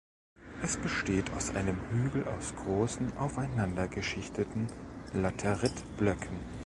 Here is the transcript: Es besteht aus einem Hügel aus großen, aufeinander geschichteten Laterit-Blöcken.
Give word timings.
Es 0.63 0.77
besteht 0.77 1.31
aus 1.33 1.53
einem 1.55 1.77
Hügel 1.91 2.27
aus 2.27 2.55
großen, 2.55 3.15
aufeinander 3.19 3.87
geschichteten 3.87 4.65
Laterit-Blöcken. 5.13 6.39